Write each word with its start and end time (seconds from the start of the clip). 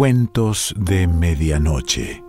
Cuentos 0.00 0.74
de 0.78 1.06
Medianoche. 1.06 2.24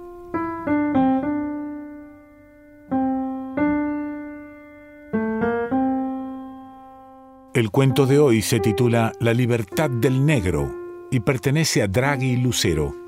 El 7.53 7.71
cuento 7.71 8.05
de 8.07 8.19
hoy 8.19 8.41
se 8.41 8.59
titula 8.59 9.13
La 9.21 9.33
libertad 9.33 9.89
del 9.89 10.25
negro 10.25 10.69
y 11.11 11.21
pertenece 11.21 11.81
a 11.81 11.87
Draghi 11.87 12.35
Lucero. 12.35 13.00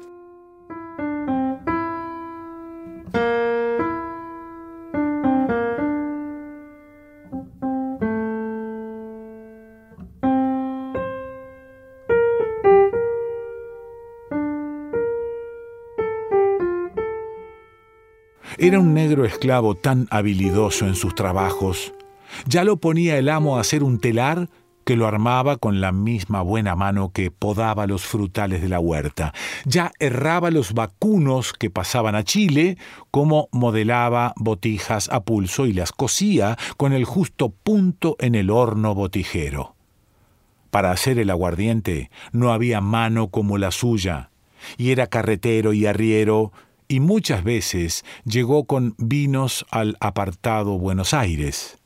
Era 18.57 18.79
un 18.79 18.93
negro 18.93 19.25
esclavo 19.25 19.75
tan 19.75 20.07
habilidoso 20.11 20.85
en 20.85 20.95
sus 20.95 21.15
trabajos. 21.15 21.93
Ya 22.45 22.63
lo 22.63 22.77
ponía 22.77 23.17
el 23.17 23.29
amo 23.29 23.57
a 23.57 23.61
hacer 23.61 23.83
un 23.83 23.99
telar 23.99 24.49
que 24.85 24.95
lo 24.95 25.07
armaba 25.07 25.57
con 25.57 25.81
la 25.81 25.91
misma 25.91 26.41
buena 26.41 26.75
mano 26.75 27.11
que 27.11 27.31
podaba 27.31 27.87
los 27.87 28.03
frutales 28.03 28.61
de 28.61 28.69
la 28.69 28.79
huerta. 28.79 29.33
Ya 29.65 29.91
erraba 29.99 30.51
los 30.51 30.73
vacunos 30.73 31.53
que 31.53 31.69
pasaban 31.69 32.15
a 32.15 32.23
Chile, 32.23 32.77
como 33.09 33.47
modelaba 33.51 34.33
botijas 34.35 35.09
a 35.09 35.23
pulso 35.23 35.65
y 35.65 35.73
las 35.73 35.91
cosía 35.91 36.57
con 36.77 36.93
el 36.93 37.05
justo 37.05 37.49
punto 37.49 38.17
en 38.19 38.35
el 38.35 38.49
horno 38.49 38.93
botijero. 38.93 39.75
Para 40.69 40.91
hacer 40.91 41.17
el 41.17 41.29
aguardiente 41.29 42.09
no 42.31 42.51
había 42.51 42.81
mano 42.81 43.29
como 43.29 43.57
la 43.57 43.71
suya, 43.71 44.31
y 44.77 44.91
era 44.91 45.07
carretero 45.07 45.73
y 45.73 45.85
arriero, 45.85 46.51
y 46.93 46.99
muchas 46.99 47.43
veces 47.43 48.05
llegó 48.23 48.65
con 48.65 48.93
vinos 48.99 49.65
al 49.71 49.97
apartado 49.99 50.77
Buenos 50.77 51.15
Aires. 51.15 51.79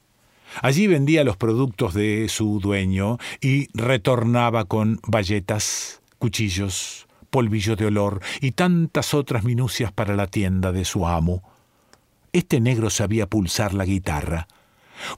Allí 0.62 0.86
vendía 0.88 1.24
los 1.24 1.38
productos 1.38 1.94
de 1.94 2.28
su 2.28 2.60
dueño 2.60 3.18
y 3.40 3.70
retornaba 3.74 4.66
con 4.66 5.00
bayetas, 5.08 6.02
cuchillos, 6.20 7.08
polvillo 7.30 7.78
de 7.78 7.86
olor 7.86 8.22
y 8.42 8.52
tantas 8.52 9.14
otras 9.14 9.46
minucias 9.46 9.94
para 9.94 10.14
la 10.18 10.28
tienda 10.28 10.74
de 10.74 10.84
su 10.84 11.08
amo. 11.08 11.42
Este 12.34 12.60
negro 12.60 12.90
sabía 12.90 13.28
pulsar 13.28 13.74
la 13.74 13.86
guitarra. 13.86 14.50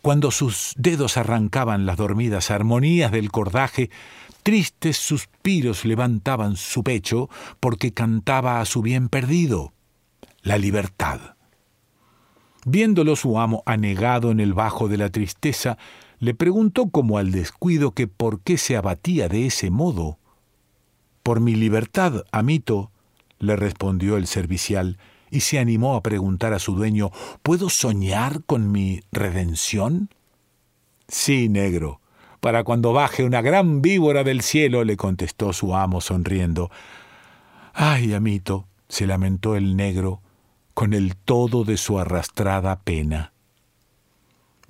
Cuando 0.03 0.29
sus 0.29 0.75
dedos 0.77 1.17
arrancaban 1.17 1.87
las 1.87 1.97
dormidas 1.97 2.51
armonías 2.51 3.11
del 3.11 3.31
cordaje, 3.31 3.89
tristes 4.43 4.97
suspiros 4.97 5.83
levantaban 5.83 6.57
su 6.57 6.83
pecho 6.83 7.27
porque 7.59 7.91
cantaba 7.91 8.61
a 8.61 8.65
su 8.65 8.83
bien 8.83 9.09
perdido, 9.09 9.73
la 10.41 10.57
libertad. 10.57 11.35
Viéndolo 12.65 13.15
su 13.15 13.39
amo 13.39 13.63
anegado 13.65 14.31
en 14.31 14.39
el 14.39 14.53
bajo 14.53 14.87
de 14.87 14.97
la 14.97 15.09
tristeza, 15.09 15.77
le 16.19 16.33
preguntó 16.33 16.89
como 16.89 17.17
al 17.17 17.31
descuido 17.31 17.91
que 17.91 18.07
por 18.07 18.41
qué 18.41 18.57
se 18.57 18.75
abatía 18.75 19.29
de 19.29 19.45
ese 19.45 19.69
modo. 19.69 20.17
Por 21.23 21.39
mi 21.39 21.55
libertad, 21.55 22.25
amito, 22.31 22.91
le 23.39 23.55
respondió 23.55 24.17
el 24.17 24.27
servicial, 24.27 24.97
y 25.31 25.41
se 25.41 25.59
animó 25.59 25.95
a 25.95 26.01
preguntar 26.01 26.53
a 26.53 26.59
su 26.59 26.75
dueño 26.75 27.11
¿Puedo 27.43 27.69
soñar 27.69 28.43
con 28.43 28.71
mi 28.71 29.01
redención? 29.11 30.09
Sí, 31.07 31.49
negro, 31.49 32.01
para 32.39 32.63
cuando 32.63 32.93
baje 32.93 33.23
una 33.23 33.41
gran 33.41 33.81
víbora 33.81 34.23
del 34.23 34.41
cielo, 34.41 34.83
le 34.83 34.97
contestó 34.97 35.53
su 35.53 35.75
amo 35.75 36.01
sonriendo. 36.01 36.71
Ay, 37.73 38.13
amito, 38.13 38.67
se 38.87 39.07
lamentó 39.07 39.55
el 39.55 39.75
negro, 39.75 40.21
con 40.73 40.93
el 40.93 41.15
todo 41.15 41.63
de 41.63 41.77
su 41.77 41.99
arrastrada 41.99 42.79
pena. 42.81 43.33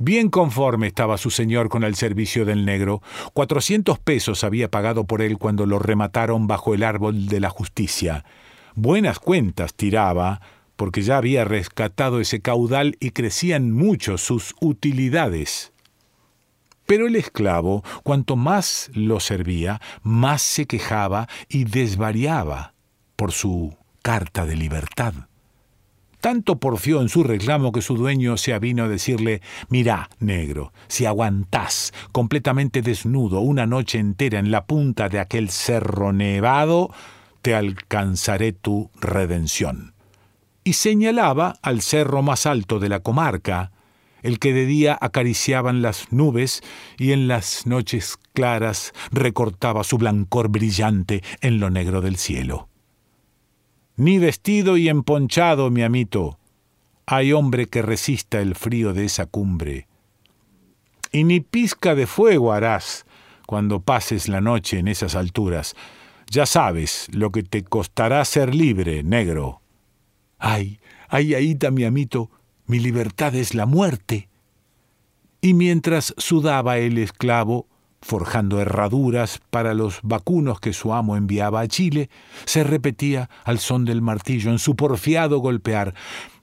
Bien 0.02 0.30
conforme 0.30 0.88
estaba 0.88 1.18
su 1.18 1.30
señor 1.30 1.68
con 1.68 1.84
el 1.84 1.96
servicio 1.96 2.46
del 2.46 2.66
negro. 2.66 3.02
Cuatrocientos 3.34 4.00
pesos 4.00 4.46
había 4.46 4.72
pagado 4.72 5.04
por 5.04 5.22
él 5.22 5.38
cuando 5.38 5.66
lo 5.66 5.78
remataron 5.78 6.48
bajo 6.48 6.74
el 6.74 6.84
árbol 6.84 7.28
de 7.28 7.42
la 7.42 7.50
justicia. 7.50 8.24
Buenas 8.76 9.20
cuentas 9.20 9.74
tiraba, 9.74 10.40
porque 10.78 11.02
ya 11.02 11.18
había 11.18 11.44
rescatado 11.44 12.22
ese 12.22 12.40
caudal 12.40 12.96
y 13.02 13.10
crecían 13.10 13.72
mucho 13.72 14.18
sus 14.18 14.56
utilidades. 14.62 15.74
Pero 16.86 17.06
el 17.06 17.18
esclavo, 17.18 17.84
cuanto 18.02 18.38
más 18.38 18.90
lo 18.94 19.20
servía, 19.20 19.81
más 20.02 20.42
se 20.42 20.66
quejaba 20.66 21.28
y 21.50 21.66
desvariaba 21.66 22.74
por 23.18 23.34
su 23.34 23.76
carta 24.02 24.46
de 24.46 24.56
libertad. 24.56 25.14
Tanto 26.22 26.59
porfió 26.59 27.02
en 27.02 27.07
su 27.07 27.24
reclamo 27.24 27.72
que 27.72 27.81
su 27.81 27.96
dueño 27.96 28.35
se 28.35 28.53
avino 28.53 28.84
a 28.84 28.90
decirle 28.90 29.41
Mirá, 29.69 30.09
negro, 30.19 30.74
si 30.88 31.06
aguantás 31.06 31.94
completamente 32.12 32.81
desnudo 32.81 33.40
una 33.40 33.66
noche 33.66 34.00
entera 34.00 34.40
en 34.40 34.52
la 34.52 34.66
punta 34.66 35.07
de 35.07 35.19
aquel 35.19 35.50
cerro 35.50 36.12
nevado, 36.12 36.91
te 37.41 37.56
alcanzaré 37.56 38.52
tu 38.52 38.91
redención. 39.00 39.94
Y 40.66 40.74
señalaba 40.74 41.56
al 41.62 41.81
cerro 41.81 42.22
más 42.22 42.46
alto 42.46 42.80
de 42.80 42.90
la 42.90 43.00
comarca, 43.00 43.72
el 44.22 44.40
que 44.40 44.51
de 44.51 44.66
día 44.66 44.97
acariciaban 45.00 45.81
las 45.81 46.12
nubes 46.12 46.62
y 46.97 47.13
en 47.13 47.30
las 47.30 47.66
noches 47.66 48.18
claras 48.34 48.91
recortaba 49.12 49.86
su 49.86 49.97
blancor 49.97 50.50
brillante 50.50 51.24
en 51.40 51.62
lo 51.62 51.69
negro 51.69 52.01
del 52.01 52.18
cielo 52.18 52.68
ni 54.00 54.18
vestido 54.18 54.78
y 54.78 54.88
emponchado, 54.88 55.70
mi 55.72 55.84
amito. 55.84 56.40
Hay 57.06 57.34
hombre 57.34 57.66
que 57.66 57.82
resista 57.82 58.40
el 58.40 58.56
frío 58.56 58.94
de 58.94 59.04
esa 59.04 59.26
cumbre. 59.26 59.88
Y 61.12 61.26
ni 61.26 61.42
pizca 61.42 61.96
de 61.96 62.08
fuego 62.08 62.54
harás 62.54 63.06
cuando 63.46 63.82
pases 63.82 64.30
la 64.30 64.40
noche 64.40 64.80
en 64.80 64.88
esas 64.88 65.16
alturas. 65.16 65.76
Ya 66.32 66.46
sabes 66.46 67.08
lo 67.12 67.32
que 67.32 67.44
te 67.44 67.66
costará 67.66 68.24
ser 68.24 68.56
libre, 68.56 69.04
negro. 69.04 69.62
Ay, 70.38 70.80
ay, 71.10 71.34
aíta, 71.34 71.70
mi 71.70 71.84
amito, 71.84 72.31
mi 72.68 72.80
libertad 72.80 73.36
es 73.36 73.54
la 73.54 73.66
muerte. 73.66 74.30
Y 75.42 75.54
mientras 75.54 76.14
sudaba 76.18 76.78
el 76.78 77.00
esclavo, 77.00 77.68
forjando 78.02 78.60
herraduras 78.60 79.42
para 79.50 79.74
los 79.74 80.00
vacunos 80.04 80.60
que 80.60 80.74
su 80.74 80.94
amo 80.94 81.18
enviaba 81.18 81.62
a 81.62 81.68
Chile, 81.68 82.10
se 82.46 82.64
repetía 82.64 83.30
al 83.44 83.60
son 83.60 83.86
del 83.86 84.02
martillo 84.02 84.52
en 84.52 84.60
su 84.60 84.76
porfiado 84.76 85.40
golpear 85.40 85.94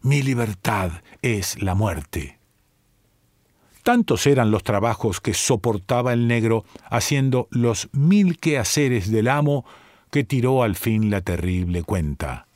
Mi 0.02 0.22
libertad 0.22 0.90
es 1.22 1.62
la 1.62 1.74
muerte. 1.74 2.38
Tantos 3.82 4.26
eran 4.26 4.50
los 4.50 4.64
trabajos 4.64 5.20
que 5.20 5.32
soportaba 5.32 6.12
el 6.12 6.26
negro 6.26 6.64
haciendo 6.90 7.46
los 7.50 7.88
mil 7.92 8.38
quehaceres 8.38 9.10
del 9.10 9.28
amo 9.28 9.64
que 10.10 10.24
tiró 10.24 10.62
al 10.62 10.74
fin 10.74 11.10
la 11.10 11.20
terrible 11.20 11.82
cuenta. 11.82 12.46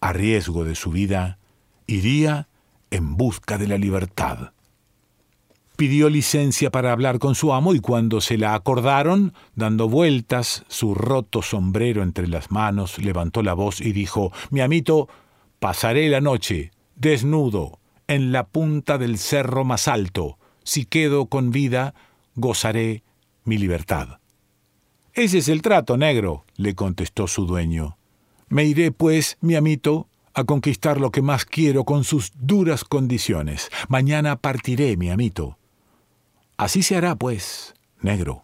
A 0.00 0.12
riesgo 0.12 0.64
de 0.64 0.76
su 0.76 0.90
vida, 0.90 1.38
iría 1.86 2.48
en 2.90 3.16
busca 3.16 3.58
de 3.58 3.66
la 3.66 3.76
libertad 3.76 4.52
pidió 5.78 6.10
licencia 6.10 6.72
para 6.72 6.90
hablar 6.90 7.20
con 7.20 7.36
su 7.36 7.52
amo 7.52 7.72
y 7.72 7.78
cuando 7.78 8.20
se 8.20 8.36
la 8.36 8.54
acordaron, 8.54 9.32
dando 9.54 9.88
vueltas, 9.88 10.64
su 10.66 10.92
roto 10.92 11.40
sombrero 11.40 12.02
entre 12.02 12.26
las 12.26 12.50
manos, 12.50 12.98
levantó 12.98 13.44
la 13.44 13.54
voz 13.54 13.80
y 13.80 13.92
dijo, 13.92 14.32
Mi 14.50 14.60
amito, 14.60 15.08
pasaré 15.60 16.08
la 16.08 16.20
noche, 16.20 16.72
desnudo, 16.96 17.78
en 18.08 18.32
la 18.32 18.48
punta 18.48 18.98
del 18.98 19.18
cerro 19.18 19.64
más 19.64 19.86
alto. 19.86 20.36
Si 20.64 20.84
quedo 20.84 21.26
con 21.26 21.52
vida, 21.52 21.94
gozaré 22.34 23.04
mi 23.44 23.56
libertad. 23.56 24.18
Ese 25.12 25.38
es 25.38 25.48
el 25.48 25.62
trato, 25.62 25.96
negro, 25.96 26.44
le 26.56 26.74
contestó 26.74 27.28
su 27.28 27.46
dueño. 27.46 27.98
Me 28.48 28.64
iré, 28.64 28.90
pues, 28.90 29.38
mi 29.42 29.54
amito, 29.54 30.08
a 30.34 30.42
conquistar 30.42 31.00
lo 31.00 31.12
que 31.12 31.22
más 31.22 31.44
quiero 31.44 31.84
con 31.84 32.02
sus 32.02 32.32
duras 32.34 32.82
condiciones. 32.82 33.70
Mañana 33.88 34.34
partiré, 34.34 34.96
mi 34.96 35.10
amito. 35.10 35.57
Así 36.58 36.82
se 36.82 36.96
hará, 36.96 37.14
pues, 37.14 37.74
negro. 38.00 38.42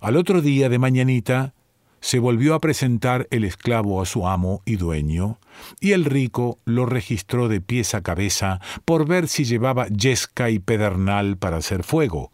Al 0.00 0.18
otro 0.18 0.42
día 0.42 0.68
de 0.68 0.78
mañanita 0.78 1.54
se 2.00 2.18
volvió 2.18 2.54
a 2.54 2.60
presentar 2.60 3.26
el 3.30 3.44
esclavo 3.44 4.02
a 4.02 4.04
su 4.04 4.28
amo 4.28 4.60
y 4.66 4.76
dueño, 4.76 5.38
y 5.80 5.92
el 5.92 6.04
rico 6.04 6.58
lo 6.66 6.84
registró 6.84 7.48
de 7.48 7.62
pies 7.62 7.94
a 7.94 8.02
cabeza 8.02 8.60
por 8.84 9.06
ver 9.06 9.28
si 9.28 9.44
llevaba 9.44 9.88
yesca 9.88 10.50
y 10.50 10.58
pedernal 10.58 11.38
para 11.38 11.56
hacer 11.56 11.84
fuego. 11.84 12.30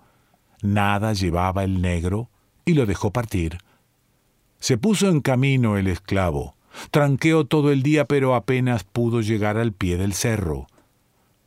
Nada 0.62 1.12
llevaba 1.12 1.62
el 1.62 1.80
negro 1.80 2.28
y 2.64 2.74
lo 2.74 2.86
dejó 2.86 3.12
partir. 3.12 3.58
Se 4.58 4.76
puso 4.76 5.08
en 5.08 5.20
camino 5.20 5.78
el 5.78 5.86
esclavo, 5.86 6.56
tranqueó 6.90 7.44
todo 7.44 7.70
el 7.70 7.84
día 7.84 8.04
pero 8.04 8.34
apenas 8.34 8.82
pudo 8.82 9.20
llegar 9.20 9.58
al 9.58 9.72
pie 9.72 9.96
del 9.96 10.12
cerro. 10.12 10.66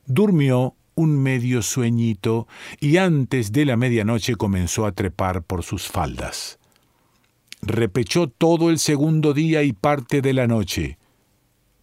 Durmió 0.06 0.78
un 0.96 1.22
medio 1.22 1.62
sueñito 1.62 2.48
y 2.80 2.98
antes 2.98 3.52
de 3.52 3.66
la 3.66 3.78
medianoche 3.78 4.36
comenzó 4.36 4.86
a 4.86 4.92
trepar 4.92 5.44
por 5.44 5.64
sus 5.64 5.88
faldas. 5.88 6.60
repechó 7.62 8.28
todo 8.28 8.70
el 8.70 8.78
segundo 8.78 9.34
día 9.34 9.64
y 9.64 9.72
parte 9.72 10.22
de 10.22 10.34
la 10.34 10.48
noche, 10.48 10.98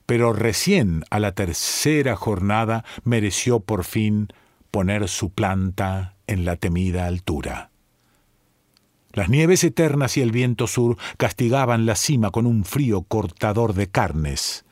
pero 0.04 0.32
recién 0.32 1.04
a 1.08 1.18
la 1.20 1.32
tercera 1.32 2.16
jornada 2.16 2.84
mereció 3.04 3.60
por 3.60 3.84
fin 3.84 4.28
poner 4.70 5.08
su 5.08 5.30
planta 5.30 6.16
en 6.26 6.44
la 6.44 6.56
temida 6.56 7.06
altura. 7.06 7.70
Las 9.12 9.28
nieves 9.28 9.64
eternas 9.64 10.16
y 10.16 10.20
el 10.20 10.30
viento 10.30 10.66
sur 10.66 10.96
castigaban 11.16 11.84
la 11.84 11.96
cima 11.96 12.30
con 12.30 12.46
un 12.46 12.64
frío 12.64 13.02
cortador 13.02 13.74
de 13.74 13.88
carnes. 13.88 14.64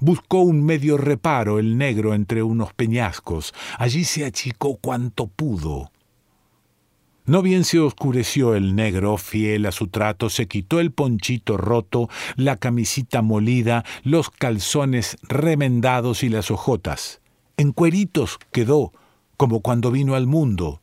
Buscó 0.00 0.40
un 0.40 0.64
medio 0.64 0.96
reparo 0.96 1.58
el 1.58 1.76
negro 1.76 2.14
entre 2.14 2.42
unos 2.42 2.72
peñascos. 2.72 3.54
Allí 3.78 4.04
se 4.04 4.24
achicó 4.24 4.76
cuanto 4.76 5.26
pudo. 5.26 5.92
No 7.26 7.42
bien 7.42 7.64
se 7.64 7.78
oscureció 7.78 8.54
el 8.54 8.74
negro, 8.74 9.16
fiel 9.18 9.66
a 9.66 9.72
su 9.72 9.88
trato, 9.88 10.30
se 10.30 10.48
quitó 10.48 10.80
el 10.80 10.90
ponchito 10.90 11.56
roto, 11.56 12.08
la 12.34 12.56
camisita 12.56 13.22
molida, 13.22 13.84
los 14.02 14.30
calzones 14.30 15.16
remendados 15.22 16.24
y 16.24 16.28
las 16.28 16.50
ojotas. 16.50 17.20
En 17.56 17.72
cueritos 17.72 18.38
quedó, 18.50 18.92
como 19.36 19.60
cuando 19.60 19.90
vino 19.90 20.14
al 20.14 20.26
mundo. 20.26 20.80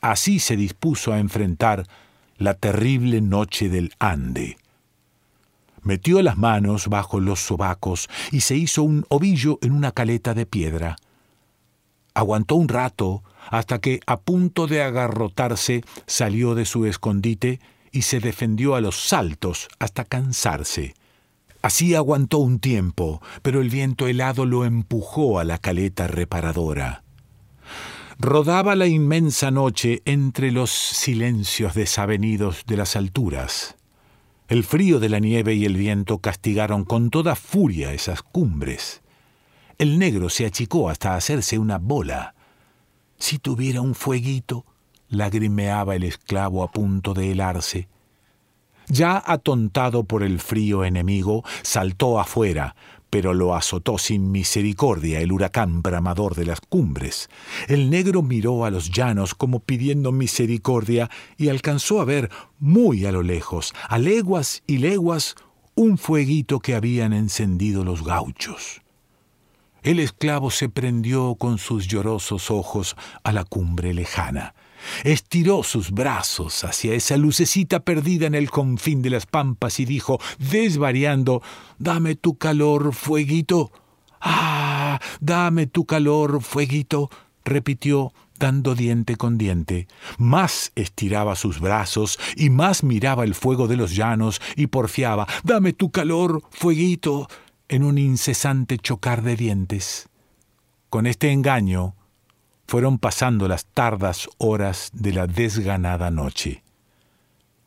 Así 0.00 0.38
se 0.38 0.54
dispuso 0.54 1.12
a 1.12 1.18
enfrentar 1.18 1.86
la 2.36 2.54
terrible 2.54 3.20
noche 3.22 3.68
del 3.68 3.94
Ande. 3.98 4.58
Metió 5.84 6.22
las 6.22 6.36
manos 6.36 6.88
bajo 6.88 7.20
los 7.20 7.40
sobacos 7.40 8.08
y 8.32 8.40
se 8.40 8.56
hizo 8.56 8.82
un 8.82 9.04
ovillo 9.08 9.58
en 9.62 9.72
una 9.72 9.92
caleta 9.92 10.34
de 10.34 10.46
piedra. 10.46 10.96
Aguantó 12.14 12.56
un 12.56 12.68
rato 12.68 13.22
hasta 13.50 13.80
que, 13.80 14.00
a 14.06 14.18
punto 14.18 14.66
de 14.66 14.82
agarrotarse, 14.82 15.82
salió 16.06 16.54
de 16.54 16.64
su 16.64 16.86
escondite 16.86 17.60
y 17.92 18.02
se 18.02 18.18
defendió 18.18 18.74
a 18.74 18.80
los 18.80 18.96
saltos 18.96 19.68
hasta 19.78 20.04
cansarse. 20.04 20.94
Así 21.60 21.94
aguantó 21.94 22.38
un 22.38 22.58
tiempo, 22.58 23.22
pero 23.42 23.60
el 23.60 23.70
viento 23.70 24.06
helado 24.06 24.46
lo 24.46 24.64
empujó 24.64 25.38
a 25.38 25.44
la 25.44 25.58
caleta 25.58 26.08
reparadora 26.08 27.04
rodaba 28.18 28.76
la 28.76 28.86
inmensa 28.86 29.50
noche 29.50 30.02
entre 30.04 30.52
los 30.52 30.70
silencios 30.70 31.74
desavenidos 31.74 32.64
de 32.66 32.76
las 32.76 32.96
alturas. 32.96 33.76
El 34.46 34.62
frío 34.62 35.00
de 35.00 35.08
la 35.08 35.20
nieve 35.20 35.54
y 35.54 35.64
el 35.64 35.74
viento 35.76 36.18
castigaron 36.18 36.84
con 36.84 37.08
toda 37.08 37.34
furia 37.34 37.94
esas 37.94 38.22
cumbres. 38.22 39.02
El 39.78 39.98
negro 39.98 40.28
se 40.28 40.44
achicó 40.44 40.90
hasta 40.90 41.14
hacerse 41.14 41.58
una 41.58 41.78
bola. 41.78 42.34
Si 43.16 43.38
tuviera 43.38 43.80
un 43.80 43.94
fueguito, 43.94 44.66
lagrimeaba 45.08 45.96
el 45.96 46.04
esclavo 46.04 46.62
a 46.62 46.70
punto 46.70 47.14
de 47.14 47.32
helarse. 47.32 47.88
Ya 48.86 49.22
atontado 49.24 50.04
por 50.04 50.22
el 50.22 50.40
frío 50.40 50.84
enemigo, 50.84 51.42
saltó 51.62 52.20
afuera, 52.20 52.76
pero 53.14 53.32
lo 53.32 53.54
azotó 53.54 53.96
sin 53.96 54.32
misericordia 54.32 55.20
el 55.20 55.30
huracán 55.30 55.82
bramador 55.82 56.34
de 56.34 56.46
las 56.46 56.60
cumbres. 56.60 57.30
El 57.68 57.88
negro 57.88 58.22
miró 58.22 58.64
a 58.64 58.72
los 58.72 58.90
llanos 58.90 59.36
como 59.36 59.60
pidiendo 59.60 60.10
misericordia 60.10 61.08
y 61.36 61.48
alcanzó 61.48 62.00
a 62.00 62.04
ver 62.04 62.28
muy 62.58 63.06
a 63.06 63.12
lo 63.12 63.22
lejos, 63.22 63.72
a 63.88 63.98
leguas 63.98 64.64
y 64.66 64.78
leguas, 64.78 65.36
un 65.76 65.96
fueguito 65.96 66.58
que 66.58 66.74
habían 66.74 67.12
encendido 67.12 67.84
los 67.84 68.02
gauchos. 68.02 68.82
El 69.84 70.00
esclavo 70.00 70.50
se 70.50 70.68
prendió 70.68 71.36
con 71.36 71.58
sus 71.58 71.86
llorosos 71.86 72.50
ojos 72.50 72.96
a 73.22 73.30
la 73.30 73.44
cumbre 73.44 73.94
lejana 73.94 74.56
estiró 75.02 75.62
sus 75.62 75.90
brazos 75.90 76.64
hacia 76.64 76.94
esa 76.94 77.16
lucecita 77.16 77.80
perdida 77.80 78.26
en 78.26 78.34
el 78.34 78.50
confín 78.50 79.02
de 79.02 79.10
las 79.10 79.26
pampas 79.26 79.80
y 79.80 79.84
dijo, 79.84 80.18
desvariando, 80.38 81.42
Dame 81.78 82.14
tu 82.14 82.36
calor, 82.36 82.94
fueguito. 82.94 83.72
Ah, 84.20 85.00
dame 85.20 85.66
tu 85.66 85.84
calor, 85.84 86.42
fueguito, 86.42 87.10
repitió, 87.44 88.12
dando 88.38 88.74
diente 88.74 89.16
con 89.16 89.38
diente. 89.38 89.86
Más 90.18 90.72
estiraba 90.74 91.36
sus 91.36 91.60
brazos 91.60 92.18
y 92.36 92.50
más 92.50 92.82
miraba 92.82 93.24
el 93.24 93.34
fuego 93.34 93.68
de 93.68 93.76
los 93.76 93.94
llanos 93.94 94.40
y 94.56 94.66
porfiaba, 94.66 95.26
Dame 95.42 95.72
tu 95.72 95.90
calor, 95.90 96.42
fueguito, 96.50 97.28
en 97.68 97.82
un 97.82 97.98
incesante 97.98 98.78
chocar 98.78 99.22
de 99.22 99.36
dientes. 99.36 100.08
Con 100.90 101.06
este 101.06 101.32
engaño, 101.32 101.94
fueron 102.66 102.98
pasando 102.98 103.48
las 103.48 103.66
tardas 103.66 104.28
horas 104.38 104.90
de 104.92 105.12
la 105.12 105.26
desganada 105.26 106.10
noche. 106.10 106.62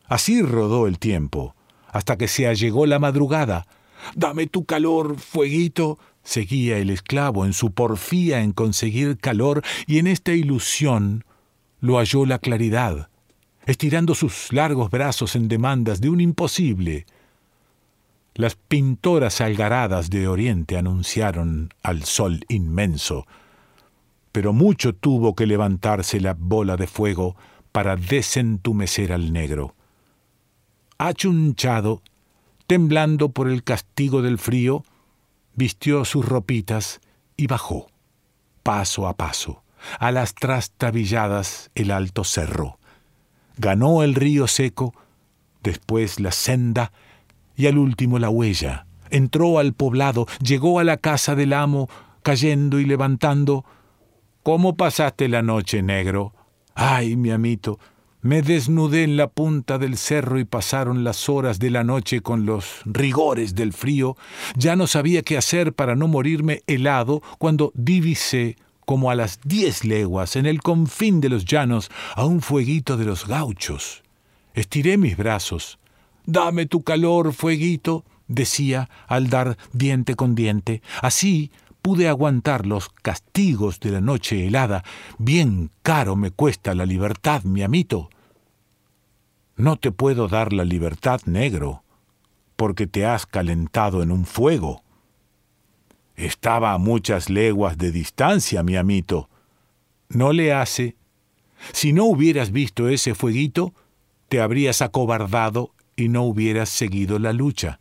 Así 0.06 0.42
rodó 0.42 0.88
el 0.88 1.00
tiempo, 1.00 1.56
hasta 1.90 2.18
que 2.18 2.28
se 2.28 2.48
allegó 2.48 2.86
la 2.86 3.00
madrugada. 3.00 3.68
Dame 4.16 4.48
tu 4.48 4.66
calor, 4.66 5.18
fueguito. 5.18 6.00
Seguía 6.24 6.78
el 6.78 6.90
esclavo 6.90 7.46
en 7.46 7.54
su 7.54 7.72
porfía 7.72 8.42
en 8.42 8.52
conseguir 8.52 9.18
calor 9.18 9.64
y 9.86 10.00
en 10.00 10.08
esta 10.08 10.34
ilusión 10.34 11.24
lo 11.80 11.98
halló 11.98 12.26
la 12.26 12.40
claridad, 12.40 13.10
estirando 13.66 14.14
sus 14.14 14.52
largos 14.52 14.90
brazos 14.90 15.36
en 15.36 15.48
demandas 15.48 16.02
de 16.02 16.10
un 16.10 16.20
imposible. 16.20 17.06
Las 18.34 18.56
pintoras 18.56 19.40
algaradas 19.42 20.10
de 20.10 20.28
Oriente 20.28 20.78
anunciaron 20.78 21.74
al 21.82 22.04
sol 22.04 22.46
inmenso 22.50 23.26
pero 24.38 24.54
mucho 24.54 24.94
tuvo 24.94 25.34
que 25.34 25.48
levantarse 25.48 26.20
la 26.20 26.36
bola 26.38 26.78
de 26.78 26.86
fuego 26.86 27.36
para 27.72 27.96
desentumecer 27.96 29.12
al 29.12 29.34
negro. 29.34 29.74
Achunchado, 31.00 32.04
temblando 32.68 33.30
por 33.30 33.50
el 33.50 33.64
castigo 33.64 34.22
del 34.22 34.38
frío, 34.38 34.84
vistió 35.56 36.06
sus 36.06 36.24
ropitas 36.24 37.02
y 37.36 37.48
bajó, 37.48 37.88
paso 38.62 39.08
a 39.08 39.16
paso, 39.16 39.64
a 39.98 40.12
las 40.12 40.36
trastabilladas 40.36 41.72
el 41.74 41.90
alto 41.90 42.24
cerro. 42.24 42.78
Ganó 43.58 44.04
el 44.04 44.14
río 44.14 44.46
seco, 44.46 44.94
después 45.64 46.20
la 46.20 46.32
senda 46.32 46.92
y 47.56 47.66
al 47.66 47.80
último 47.80 48.20
la 48.20 48.30
huella. 48.30 48.86
Entró 49.10 49.58
al 49.58 49.74
poblado, 49.74 50.28
llegó 50.44 50.80
a 50.80 50.84
la 50.84 50.98
casa 50.98 51.34
del 51.34 51.54
amo, 51.54 51.90
cayendo 52.22 52.80
y 52.80 52.86
levantando, 52.86 53.66
¿Cómo 54.48 54.78
pasaste 54.78 55.28
la 55.28 55.42
noche, 55.42 55.82
negro? 55.82 56.34
Ay, 56.74 57.18
mi 57.18 57.32
amito, 57.32 57.80
me 58.22 58.42
desnudé 58.42 59.04
en 59.04 59.18
la 59.18 59.28
punta 59.28 59.78
del 59.78 59.98
cerro 59.98 60.40
y 60.40 60.46
pasaron 60.46 61.04
las 61.04 61.28
horas 61.28 61.60
de 61.60 61.70
la 61.70 61.84
noche 61.84 62.22
con 62.22 62.46
los 62.46 62.80
rigores 62.86 63.56
del 63.56 63.74
frío. 63.74 64.16
Ya 64.56 64.78
no 64.78 64.88
sabía 64.88 65.22
qué 65.22 65.36
hacer 65.36 65.74
para 65.74 65.98
no 65.98 66.08
morirme 66.08 66.64
helado 66.66 67.22
cuando 67.40 67.74
divisé, 67.76 68.56
como 68.86 69.12
a 69.12 69.16
las 69.16 69.42
diez 69.44 69.84
leguas, 69.84 70.38
en 70.38 70.46
el 70.46 70.62
confín 70.62 71.20
de 71.20 71.28
los 71.28 71.44
llanos, 71.44 71.92
a 72.16 72.24
un 72.24 72.40
fueguito 72.40 72.96
de 72.96 73.04
los 73.04 73.28
gauchos. 73.28 74.02
Estiré 74.54 74.98
mis 74.98 75.18
brazos. 75.18 75.78
Dame 76.26 76.68
tu 76.68 76.84
calor, 76.84 77.34
fueguito, 77.34 78.06
decía 78.30 78.90
al 79.08 79.30
dar 79.30 79.58
diente 79.74 80.16
con 80.16 80.36
diente. 80.36 80.82
Así 81.02 81.52
pude 81.88 82.10
aguantar 82.10 82.66
los 82.66 82.90
castigos 82.90 83.80
de 83.80 83.92
la 83.92 84.02
noche 84.02 84.46
helada. 84.46 84.84
Bien 85.18 85.72
caro 85.84 86.18
me 86.18 86.32
cuesta 86.32 86.76
la 86.76 86.86
libertad, 86.86 87.44
mi 87.44 87.64
amito. 87.64 88.10
No 89.56 89.78
te 89.78 89.94
puedo 89.94 90.28
dar 90.28 90.52
la 90.52 90.66
libertad, 90.66 91.22
negro, 91.24 91.86
porque 92.58 92.88
te 92.88 93.06
has 93.06 93.26
calentado 93.26 94.04
en 94.04 94.12
un 94.12 94.26
fuego. 94.26 94.84
Estaba 96.18 96.74
a 96.74 96.78
muchas 96.78 97.30
leguas 97.30 97.78
de 97.78 97.94
distancia, 97.94 98.64
mi 98.64 98.76
amito. 98.76 99.30
No 100.10 100.34
le 100.34 100.52
hace. 100.52 100.98
Si 101.72 101.94
no 101.94 102.04
hubieras 102.04 102.52
visto 102.52 102.90
ese 102.90 103.16
fueguito, 103.16 103.74
te 104.28 104.42
habrías 104.42 104.82
acobardado 104.82 105.72
y 105.96 106.10
no 106.10 106.24
hubieras 106.24 106.68
seguido 106.68 107.18
la 107.18 107.32
lucha. 107.32 107.80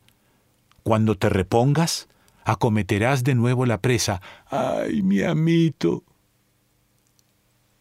Cuando 0.84 1.16
te 1.16 1.28
repongas, 1.28 2.06
acometerás 2.47 3.25
de 3.25 3.35
nuevo 3.35 3.67
la 3.67 3.83
presa. 3.83 4.23
¡Ay, 4.49 5.03
mi 5.03 5.21
amito! 5.21 6.05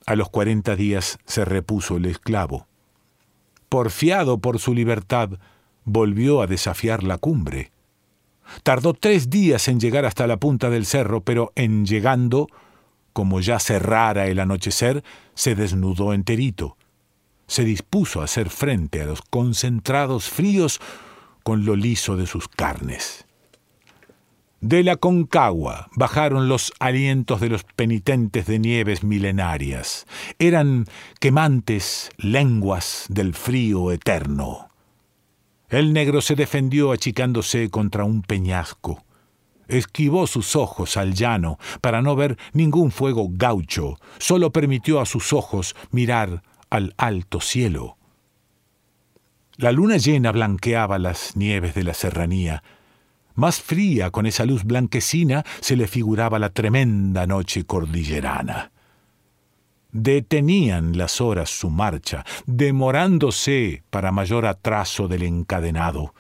A 0.08 0.16
los 0.16 0.30
cuarenta 0.30 0.76
días 0.76 1.20
se 1.26 1.46
repuso 1.46 1.98
el 1.98 2.06
esclavo. 2.06 2.68
Porfiado 3.70 4.40
por 4.40 4.60
su 4.60 4.74
libertad, 4.74 5.30
volvió 5.84 6.42
a 6.42 6.48
desafiar 6.48 7.04
la 7.04 7.20
cumbre. 7.20 7.72
Tardó 8.64 8.94
tres 8.96 9.30
días 9.30 9.68
en 9.68 9.80
llegar 9.80 10.04
hasta 10.04 10.26
la 10.26 10.38
punta 10.38 10.72
del 10.72 10.88
cerro, 10.88 11.22
pero 11.22 11.52
en 11.56 11.86
llegando, 11.86 12.48
como 13.14 13.42
ya 13.42 13.60
cerrara 13.60 14.28
el 14.28 14.40
anochecer, 14.40 15.04
se 15.36 15.54
desnudó 15.54 16.12
enterito. 16.12 16.76
Se 17.46 17.64
dispuso 17.64 18.22
a 18.22 18.26
hacer 18.26 18.50
frente 18.50 19.04
a 19.04 19.06
los 19.06 19.22
concentrados 19.22 20.28
fríos 20.28 20.80
con 21.44 21.66
lo 21.66 21.76
liso 21.76 22.18
de 22.18 22.26
sus 22.26 22.48
carnes. 22.48 23.25
De 24.66 24.82
la 24.82 24.96
concagua 24.96 25.92
bajaron 25.96 26.50
los 26.50 26.74
alientos 26.80 27.40
de 27.40 27.50
los 27.50 27.64
penitentes 27.76 28.48
de 28.48 28.58
nieves 28.58 29.04
milenarias. 29.04 30.08
Eran 30.40 30.86
quemantes 31.20 32.10
lenguas 32.18 33.06
del 33.08 33.36
frío 33.36 33.92
eterno. 33.92 34.72
El 35.70 35.94
negro 35.94 36.20
se 36.20 36.34
defendió 36.34 36.92
achicándose 36.92 37.70
contra 37.70 38.06
un 38.06 38.24
peñasco. 38.24 39.06
Esquivó 39.68 40.26
sus 40.26 40.56
ojos 40.56 40.98
al 40.98 41.14
llano 41.14 41.60
para 41.80 42.02
no 42.02 42.16
ver 42.16 42.36
ningún 42.54 42.90
fuego 42.90 43.28
gaucho, 43.30 44.00
solo 44.18 44.52
permitió 44.52 45.00
a 45.00 45.06
sus 45.06 45.32
ojos 45.32 45.76
mirar 45.92 46.42
al 46.72 46.96
alto 46.98 47.40
cielo. 47.40 48.00
La 49.58 49.72
luna 49.72 49.98
llena 49.98 50.32
blanqueaba 50.32 50.98
las 50.98 51.36
nieves 51.38 51.76
de 51.76 51.84
la 51.84 51.94
serranía. 51.94 52.64
Más 53.36 53.62
fría, 53.62 54.12
con 54.12 54.26
esa 54.26 54.46
luz 54.46 54.64
blanquecina, 54.64 55.44
se 55.60 55.76
le 55.76 55.88
figuraba 55.88 56.40
la 56.40 56.50
tremenda 56.50 57.28
noche 57.28 57.66
cordillerana. 57.66 58.72
Detenían 59.92 60.98
las 60.98 61.22
horas 61.22 61.50
su 61.50 61.70
marcha, 61.70 62.26
demorándose 62.46 63.84
para 63.90 64.12
mayor 64.12 64.46
atraso 64.46 65.08
del 65.08 65.24
encadenado. 65.24 66.14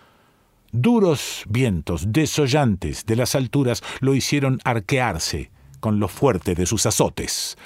Duros 0.72 1.43
vientos 1.48 2.12
desollantes 2.12 3.05
de 3.05 3.15
las 3.15 3.36
alturas 3.36 3.81
lo 4.01 4.13
hicieron 4.13 4.60
arquearse 4.63 5.51
con 5.79 6.00
lo 6.00 6.07
fuerte 6.07 6.55
de 6.55 6.65
sus 6.65 6.86
azotes. 6.86 7.57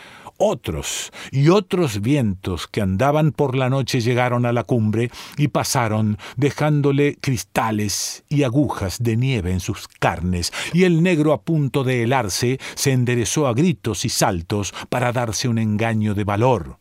Otros 0.42 1.12
y 1.34 1.50
otros 1.50 2.00
vientos 2.00 2.68
que 2.68 2.80
andaban 2.80 3.34
por 3.34 3.58
la 3.58 3.70
noche 3.70 4.00
llegaron 4.00 4.46
a 4.46 4.54
la 4.54 4.64
cumbre 4.64 5.12
y 5.38 5.50
pasaron 5.50 6.18
dejándole 6.38 7.18
cristales 7.20 8.24
y 8.30 8.44
agujas 8.44 9.04
de 9.04 9.18
nieve 9.18 9.52
en 9.52 9.60
sus 9.60 9.90
carnes, 9.90 10.54
y 10.72 10.86
el 10.86 11.04
negro 11.04 11.34
a 11.34 11.42
punto 11.42 11.84
de 11.84 12.04
helarse 12.04 12.58
se 12.76 12.94
enderezó 12.94 13.48
a 13.48 13.54
gritos 13.54 14.06
y 14.06 14.10
saltos 14.10 14.74
para 14.88 15.12
darse 15.12 15.50
un 15.50 15.58
engaño 15.58 16.16
de 16.16 16.24
valor. 16.24 16.78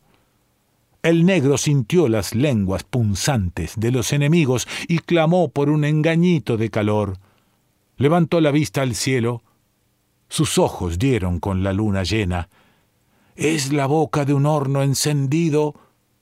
El 1.03 1.25
negro 1.25 1.57
sintió 1.57 2.07
las 2.07 2.35
lenguas 2.35 2.85
punzantes 2.85 3.73
de 3.75 3.91
los 3.91 4.13
enemigos 4.13 4.69
y 4.87 4.99
clamó 4.99 5.49
por 5.49 5.69
un 5.69 5.83
engañito 5.83 6.55
de 6.55 6.69
calor. 6.69 7.17
Levantó 7.97 8.39
la 8.39 8.51
vista 8.51 8.83
al 8.83 8.95
cielo, 8.95 9.43
sus 10.29 10.57
ojos 10.57 10.97
dieron 10.97 11.41
con 11.41 11.61
la 11.61 11.73
luna 11.73 12.03
llena, 12.03 12.47
es 13.39 13.71
la 13.71 13.85
boca 13.85 14.25
de 14.25 14.33
un 14.33 14.45
horno 14.45 14.83
encendido, 14.83 15.73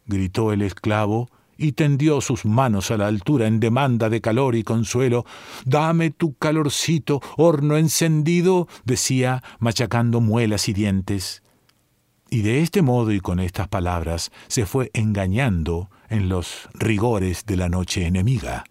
gritó 0.06 0.54
el 0.54 0.62
esclavo, 0.62 1.30
y 1.58 1.72
tendió 1.72 2.22
sus 2.22 2.46
manos 2.46 2.92
a 2.92 2.98
la 2.98 3.08
altura 3.08 3.48
en 3.48 3.60
demanda 3.60 4.10
de 4.10 4.22
calor 4.22 4.56
y 4.56 4.62
consuelo. 4.62 5.26
Dame 5.66 6.12
tu 6.12 6.36
calorcito, 6.36 7.20
horno 7.36 7.76
encendido, 7.78 8.68
decía, 8.86 9.42
machacando 9.58 10.22
muelas 10.22 10.70
y 10.70 10.74
dientes. 10.74 11.42
Y 12.30 12.44
de 12.44 12.62
este 12.62 12.84
modo 12.84 13.12
y 13.12 13.20
con 13.20 13.40
estas 13.40 13.68
palabras 13.68 14.32
se 14.48 14.68
fue 14.68 14.92
engañando 14.94 15.90
en 16.10 16.30
los 16.30 16.70
rigores 16.76 17.48
de 17.48 17.58
la 17.58 17.68
noche 17.68 18.06
enemiga. 18.06 18.64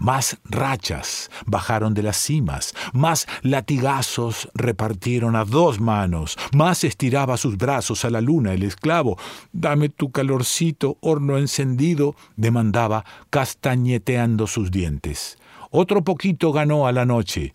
Más 0.00 0.38
rachas 0.44 1.30
bajaron 1.44 1.92
de 1.92 2.02
las 2.02 2.16
cimas, 2.16 2.74
más 2.94 3.26
latigazos 3.42 4.48
repartieron 4.54 5.36
a 5.36 5.44
dos 5.44 5.78
manos, 5.78 6.38
más 6.54 6.84
estiraba 6.84 7.36
sus 7.36 7.58
brazos 7.58 8.06
a 8.06 8.10
la 8.10 8.22
luna 8.22 8.54
el 8.54 8.62
esclavo. 8.62 9.18
Dame 9.52 9.90
tu 9.90 10.10
calorcito, 10.10 10.96
horno 11.02 11.36
encendido, 11.36 12.16
demandaba, 12.36 13.04
castañeteando 13.28 14.46
sus 14.46 14.70
dientes. 14.70 15.36
Otro 15.70 16.02
poquito 16.02 16.50
ganó 16.50 16.86
a 16.86 16.92
la 16.92 17.04
noche. 17.04 17.54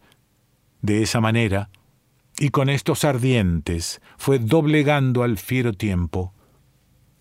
De 0.83 1.01
esa 1.01 1.19
manera, 1.19 1.71
y 2.37 2.49
con 2.49 2.69
estos 2.69 3.05
ardientes, 3.05 4.01
fue 4.17 4.37
doblegando 4.37 5.23
al 5.23 5.39
fiero 5.39 5.73
tiempo, 5.73 6.31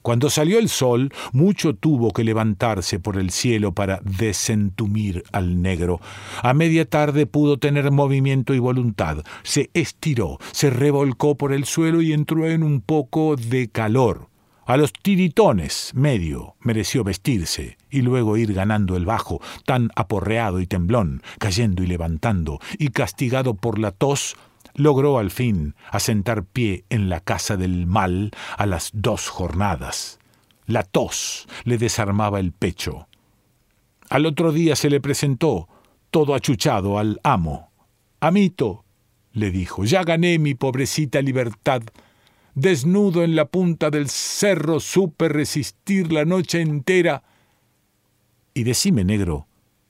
cuando 0.05 0.29
salió 0.29 0.59
el 0.59 0.69
sol, 0.69 1.15
mucho 1.33 1.75
tuvo 1.75 2.13
que 2.13 2.25
levantarse 2.25 3.01
por 3.01 3.17
el 3.17 3.31
cielo 3.31 3.73
para 3.73 4.03
desentumir 4.05 5.25
al 5.33 5.63
negro. 5.63 5.99
A 6.43 6.53
media 6.53 6.85
tarde 6.85 7.25
pudo 7.25 7.57
tener 7.57 7.91
movimiento 7.91 8.53
y 8.53 8.59
voluntad. 8.59 9.25
Se 9.45 9.71
estiró, 9.73 10.37
se 10.53 10.69
revolcó 10.69 11.39
por 11.39 11.55
el 11.55 11.65
suelo 11.65 12.03
y 12.03 12.13
entró 12.13 12.47
en 12.47 12.63
un 12.63 12.83
poco 12.83 13.37
de 13.37 13.71
calor. 13.71 14.29
A 14.67 14.77
los 14.77 14.93
tiritones 14.93 15.93
medio 15.95 16.57
mereció 16.61 17.03
vestirse 17.03 17.79
y 17.89 18.03
luego 18.03 18.37
ir 18.37 18.53
ganando 18.53 18.99
el 18.99 19.07
bajo, 19.07 19.41
tan 19.65 19.89
aporreado 19.97 20.61
y 20.61 20.67
temblón, 20.67 21.23
cayendo 21.39 21.83
y 21.83 21.87
levantando, 21.87 22.61
y 22.79 22.89
castigado 22.89 23.55
por 23.55 23.79
la 23.79 23.91
tos, 23.91 24.37
logró 24.75 25.19
al 25.19 25.31
fin 25.31 25.75
asentar 25.90 26.45
pie 26.45 26.85
en 26.90 27.09
la 27.09 27.21
casa 27.21 27.57
del 27.57 27.87
mal 27.87 28.33
a 28.57 28.66
las 28.66 28.90
dos 28.93 29.28
jornadas. 29.28 30.19
La 30.66 30.83
tos 30.83 31.47
le 31.64 31.78
desarmaba 31.78 32.40
el 32.40 32.52
pecho. 32.52 33.09
Al 34.09 34.26
otro 34.26 34.52
día 34.52 34.76
se 34.76 34.90
le 34.90 35.00
presentó, 35.00 35.69
todo 36.11 36.35
achuchado, 36.35 36.99
al 36.99 37.21
amo. 37.23 37.71
Amito, 38.21 38.85
le 39.33 39.50
dijo, 39.50 39.85
ya 39.85 40.04
gané 40.04 40.38
mi 40.38 40.54
pobrecita 40.54 41.21
libertad. 41.21 41.83
Desnudo 42.54 43.25
en 43.25 43.35
la 43.35 43.47
punta 43.47 43.90
del 43.90 44.09
cerro 44.09 44.78
supe 44.78 45.28
resistir 45.28 46.12
la 46.12 46.25
noche 46.25 46.61
entera. 46.61 47.25
Y 48.54 48.62
decime, 48.62 49.04
negro, 49.04 49.49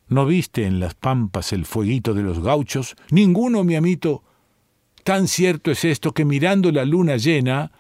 ¿no 0.08 0.24
viste 0.24 0.64
en 0.64 0.80
las 0.80 0.94
pampas 0.94 1.52
el 1.52 1.66
fueguito 1.66 2.14
de 2.14 2.22
los 2.22 2.40
gauchos? 2.40 2.96
Ninguno, 3.10 3.62
mi 3.64 3.76
amito. 3.76 4.24
Tan 5.04 5.28
cierto 5.28 5.70
es 5.70 5.84
esto 5.84 6.12
que 6.12 6.25
mirando 6.25 6.73
la 6.73 6.87
luna 6.87 7.18
llena, 7.18 7.70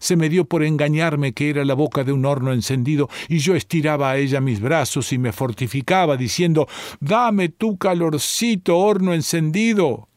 se 0.00 0.16
me 0.16 0.28
dio 0.28 0.46
por 0.46 0.64
engañarme 0.64 1.32
que 1.32 1.48
era 1.48 1.64
la 1.64 1.74
boca 1.74 2.02
de 2.02 2.10
un 2.10 2.26
horno 2.26 2.52
encendido, 2.52 3.08
y 3.28 3.38
yo 3.38 3.54
estiraba 3.54 4.10
a 4.10 4.16
ella 4.16 4.40
mis 4.40 4.60
brazos 4.60 5.12
y 5.12 5.18
me 5.18 5.30
fortificaba, 5.30 6.16
diciendo 6.16 6.66
Dame 6.98 7.50
tu 7.50 7.78
calorcito, 7.78 8.78
horno 8.78 9.14
encendido. 9.14 10.08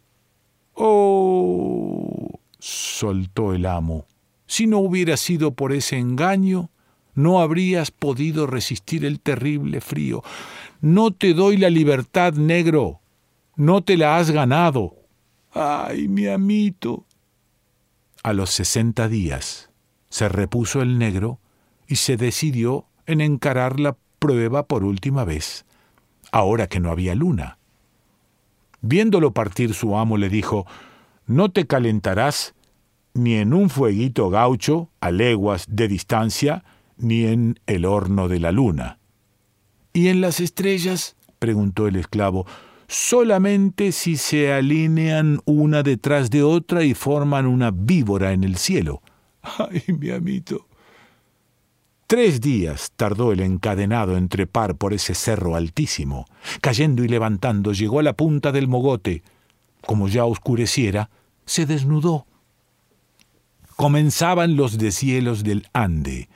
Oh. 0.73 2.39
soltó 2.57 3.53
el 3.53 3.67
amo. 3.67 4.07
Si 4.47 4.65
no 4.65 4.79
hubiera 4.79 5.17
sido 5.17 5.53
por 5.53 5.71
ese 5.71 5.99
engaño, 5.99 6.71
no 7.13 7.39
habrías 7.39 7.91
podido 7.91 8.47
resistir 8.47 9.05
el 9.05 9.19
terrible 9.19 9.81
frío. 9.81 10.23
No 10.81 11.11
te 11.11 11.35
doy 11.35 11.57
la 11.57 11.69
libertad, 11.69 12.33
negro. 12.33 13.01
No 13.55 13.83
te 13.83 13.97
la 13.97 14.17
has 14.17 14.31
ganado. 14.31 15.04
¡Ay, 15.57 16.09
mi 16.09 16.27
amito! 16.27 17.05
A 18.23 18.33
los 18.33 18.49
sesenta 18.49 19.07
días 19.07 19.69
se 20.09 20.27
repuso 20.27 20.81
el 20.81 20.99
negro 20.99 21.39
y 21.87 21.95
se 21.95 22.17
decidió 22.17 22.87
en 23.05 23.21
encarar 23.21 23.79
la 23.79 23.95
prueba 24.19 24.67
por 24.67 24.83
última 24.83 25.23
vez, 25.23 25.65
ahora 26.33 26.67
que 26.67 26.81
no 26.81 26.91
había 26.91 27.15
luna. 27.15 27.57
Viéndolo 28.81 29.31
partir 29.31 29.73
su 29.73 29.95
amo 29.97 30.17
le 30.17 30.27
dijo, 30.27 30.65
No 31.25 31.49
te 31.49 31.65
calentarás 31.65 32.53
ni 33.13 33.35
en 33.35 33.53
un 33.53 33.69
fueguito 33.69 34.29
gaucho 34.29 34.89
a 34.99 35.09
leguas 35.09 35.67
de 35.69 35.87
distancia, 35.87 36.65
ni 36.97 37.27
en 37.27 37.61
el 37.65 37.85
horno 37.85 38.27
de 38.27 38.41
la 38.41 38.51
luna. 38.51 38.99
¿Y 39.93 40.09
en 40.09 40.19
las 40.19 40.41
estrellas? 40.41 41.15
preguntó 41.39 41.87
el 41.87 41.95
esclavo 41.95 42.45
solamente 42.87 43.91
si 43.91 44.17
se 44.17 44.53
alinean 44.53 45.41
una 45.45 45.83
detrás 45.83 46.29
de 46.29 46.43
otra 46.43 46.83
y 46.83 46.93
forman 46.93 47.45
una 47.47 47.71
víbora 47.71 48.33
en 48.33 48.43
el 48.43 48.57
cielo. 48.57 49.01
Ay, 49.41 49.83
mi 49.87 50.11
amito. 50.11 50.67
Tres 52.07 52.39
días 52.39 52.91
tardó 52.95 53.31
el 53.31 53.39
encadenado 53.39 54.15
en 54.15 54.29
trepar 54.29 54.75
por 54.75 54.93
ese 54.93 55.15
cerro 55.15 55.55
altísimo. 55.55 56.25
Cayendo 56.61 57.03
y 57.03 57.07
levantando, 57.07 57.73
llegó 57.73 57.99
a 57.99 58.03
la 58.03 58.13
punta 58.13 58.51
del 58.51 58.67
mogote. 58.67 59.23
Como 59.81 60.07
ya 60.07 60.25
oscureciera, 60.25 61.09
se 61.45 61.65
desnudó. 61.65 62.27
Comenzaban 63.75 64.55
los 64.55 64.77
deshielos 64.77 65.43
del 65.43 65.67
Ande. 65.73 66.29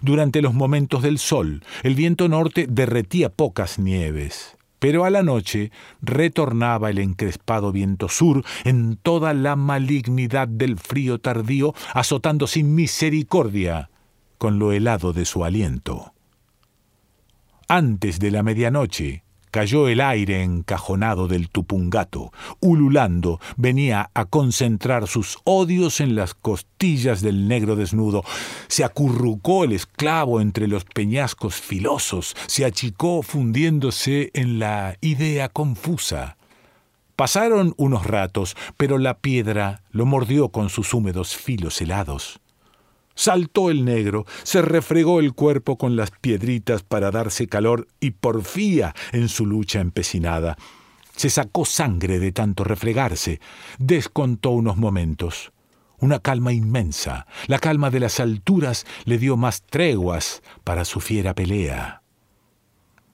Durante 0.00 0.40
los 0.40 0.54
momentos 0.54 1.02
del 1.02 1.18
sol, 1.18 1.62
el 1.82 1.94
viento 1.94 2.28
norte 2.28 2.66
derretía 2.68 3.28
pocas 3.28 3.78
nieves 3.78 4.56
pero 4.82 5.04
a 5.04 5.10
la 5.10 5.22
noche 5.22 5.70
retornaba 6.00 6.90
el 6.90 6.98
encrespado 6.98 7.70
viento 7.70 8.08
sur 8.08 8.44
en 8.64 8.96
toda 8.96 9.32
la 9.32 9.54
malignidad 9.54 10.48
del 10.48 10.76
frío 10.76 11.20
tardío, 11.20 11.72
azotando 11.94 12.48
sin 12.48 12.74
misericordia 12.74 13.90
con 14.38 14.58
lo 14.58 14.72
helado 14.72 15.12
de 15.12 15.24
su 15.24 15.44
aliento. 15.44 16.14
Antes 17.68 18.18
de 18.18 18.32
la 18.32 18.42
medianoche, 18.42 19.21
Cayó 19.52 19.86
el 19.86 20.00
aire 20.00 20.42
encajonado 20.42 21.28
del 21.28 21.50
tupungato. 21.50 22.32
Ululando, 22.60 23.38
venía 23.58 24.10
a 24.14 24.24
concentrar 24.24 25.06
sus 25.06 25.36
odios 25.44 26.00
en 26.00 26.14
las 26.14 26.32
costillas 26.32 27.20
del 27.20 27.48
negro 27.48 27.76
desnudo. 27.76 28.24
Se 28.68 28.82
acurrucó 28.82 29.64
el 29.64 29.72
esclavo 29.72 30.40
entre 30.40 30.68
los 30.68 30.86
peñascos 30.86 31.56
filosos, 31.56 32.34
se 32.46 32.64
achicó 32.64 33.22
fundiéndose 33.22 34.30
en 34.32 34.58
la 34.58 34.96
idea 35.02 35.50
confusa. 35.50 36.38
Pasaron 37.14 37.74
unos 37.76 38.06
ratos, 38.06 38.56
pero 38.78 38.96
la 38.96 39.18
piedra 39.18 39.82
lo 39.90 40.06
mordió 40.06 40.48
con 40.48 40.70
sus 40.70 40.94
húmedos 40.94 41.36
filos 41.36 41.78
helados. 41.82 42.41
Saltó 43.14 43.70
el 43.70 43.84
negro, 43.84 44.24
se 44.42 44.62
refregó 44.62 45.20
el 45.20 45.34
cuerpo 45.34 45.76
con 45.76 45.96
las 45.96 46.10
piedritas 46.10 46.82
para 46.82 47.10
darse 47.10 47.46
calor 47.46 47.88
y 48.00 48.12
porfía 48.12 48.94
en 49.12 49.28
su 49.28 49.46
lucha 49.46 49.80
empecinada. 49.80 50.56
Se 51.14 51.28
sacó 51.28 51.64
sangre 51.64 52.18
de 52.18 52.32
tanto 52.32 52.64
refregarse, 52.64 53.40
descontó 53.78 54.50
unos 54.50 54.76
momentos. 54.76 55.52
Una 55.98 56.18
calma 56.18 56.52
inmensa, 56.52 57.26
la 57.46 57.58
calma 57.58 57.90
de 57.90 58.00
las 58.00 58.18
alturas 58.18 58.86
le 59.04 59.18
dio 59.18 59.36
más 59.36 59.62
treguas 59.62 60.42
para 60.64 60.84
su 60.84 61.00
fiera 61.00 61.34
pelea. 61.34 62.02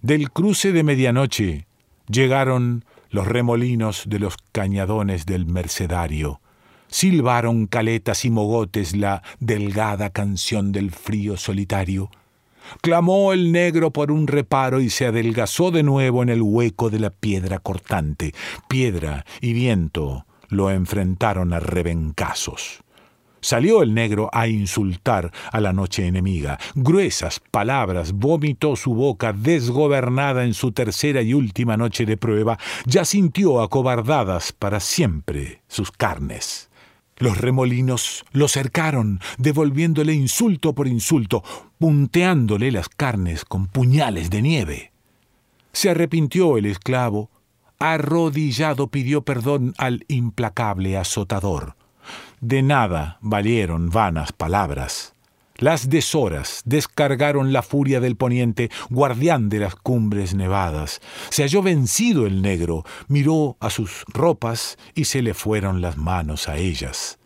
Del 0.00 0.30
cruce 0.30 0.72
de 0.72 0.84
medianoche 0.84 1.66
llegaron 2.08 2.84
los 3.10 3.26
remolinos 3.26 4.04
de 4.06 4.20
los 4.20 4.36
cañadones 4.52 5.26
del 5.26 5.44
mercedario. 5.46 6.40
Silbaron 6.88 7.66
caletas 7.66 8.24
y 8.24 8.30
mogotes 8.30 8.96
la 8.96 9.22
delgada 9.40 10.10
canción 10.10 10.72
del 10.72 10.90
frío 10.90 11.36
solitario. 11.36 12.10
Clamó 12.82 13.32
el 13.32 13.52
negro 13.52 13.92
por 13.92 14.12
un 14.12 14.26
reparo 14.26 14.80
y 14.80 14.90
se 14.90 15.06
adelgazó 15.06 15.70
de 15.70 15.82
nuevo 15.82 16.22
en 16.22 16.28
el 16.28 16.42
hueco 16.42 16.90
de 16.90 16.98
la 16.98 17.10
piedra 17.10 17.58
cortante. 17.58 18.34
Piedra 18.68 19.24
y 19.40 19.52
viento 19.52 20.26
lo 20.48 20.70
enfrentaron 20.70 21.52
a 21.52 21.60
rebencazos. 21.60 22.82
Salió 23.40 23.82
el 23.82 23.94
negro 23.94 24.28
a 24.32 24.48
insultar 24.48 25.30
a 25.52 25.60
la 25.60 25.72
noche 25.72 26.06
enemiga. 26.06 26.58
Gruesas 26.74 27.40
palabras 27.50 28.12
vomitó 28.12 28.74
su 28.74 28.94
boca 28.94 29.32
desgobernada 29.32 30.44
en 30.44 30.54
su 30.54 30.72
tercera 30.72 31.22
y 31.22 31.34
última 31.34 31.76
noche 31.76 32.04
de 32.04 32.16
prueba. 32.16 32.58
Ya 32.84 33.04
sintió 33.04 33.62
acobardadas 33.62 34.52
para 34.52 34.80
siempre 34.80 35.62
sus 35.68 35.92
carnes. 35.92 36.68
Los 37.18 37.38
remolinos 37.38 38.24
lo 38.32 38.48
cercaron, 38.48 39.20
devolviéndole 39.38 40.14
insulto 40.14 40.74
por 40.74 40.86
insulto, 40.86 41.42
punteándole 41.78 42.70
las 42.70 42.88
carnes 42.88 43.44
con 43.44 43.66
puñales 43.66 44.30
de 44.30 44.42
nieve. 44.42 44.92
Se 45.72 45.90
arrepintió 45.90 46.56
el 46.56 46.66
esclavo, 46.66 47.30
arrodillado 47.78 48.88
pidió 48.88 49.22
perdón 49.22 49.74
al 49.78 50.04
implacable 50.08 50.96
azotador. 50.96 51.76
De 52.40 52.62
nada 52.62 53.18
valieron 53.20 53.90
vanas 53.90 54.32
palabras. 54.32 55.14
Las 55.60 55.90
deshoras 55.90 56.62
descargaron 56.66 57.52
la 57.52 57.62
furia 57.62 57.98
del 57.98 58.16
poniente, 58.16 58.70
guardián 58.90 59.48
de 59.48 59.58
las 59.58 59.74
cumbres 59.74 60.32
nevadas. 60.32 61.00
Se 61.30 61.42
halló 61.42 61.62
vencido 61.62 62.28
el 62.28 62.42
negro, 62.42 62.84
miró 63.08 63.56
a 63.58 63.68
sus 63.68 64.04
ropas 64.06 64.78
y 64.94 65.06
se 65.06 65.20
le 65.20 65.34
fueron 65.34 65.80
las 65.80 65.96
manos 65.96 66.48
a 66.48 66.58
ellas. 66.58 67.18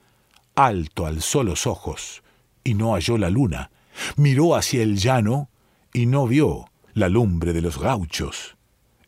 Alto 0.54 1.04
alzó 1.04 1.42
los 1.42 1.66
ojos 1.66 2.22
y 2.64 2.72
no 2.72 2.94
halló 2.94 3.18
la 3.18 3.28
luna. 3.28 3.70
Miró 4.16 4.56
hacia 4.56 4.82
el 4.82 4.96
llano 4.96 5.50
y 5.92 6.06
no 6.06 6.26
vio 6.26 6.70
la 6.94 7.10
lumbre 7.10 7.52
de 7.52 7.60
los 7.60 7.78
gauchos. 7.78 8.56